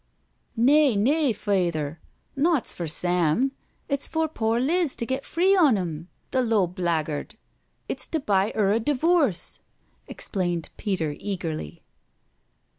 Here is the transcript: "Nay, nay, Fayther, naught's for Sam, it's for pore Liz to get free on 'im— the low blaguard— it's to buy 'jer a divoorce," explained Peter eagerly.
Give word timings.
"Nay, 0.57 0.95
nay, 0.95 1.31
Fayther, 1.31 1.99
naught's 2.35 2.73
for 2.73 2.87
Sam, 2.87 3.51
it's 3.87 4.07
for 4.07 4.27
pore 4.27 4.59
Liz 4.59 4.95
to 4.95 5.05
get 5.05 5.23
free 5.27 5.55
on 5.55 5.77
'im— 5.77 6.07
the 6.31 6.41
low 6.41 6.65
blaguard— 6.65 7.37
it's 7.87 8.07
to 8.07 8.19
buy 8.19 8.51
'jer 8.55 8.71
a 8.71 8.79
divoorce," 8.79 9.59
explained 10.07 10.69
Peter 10.75 11.15
eagerly. 11.19 11.83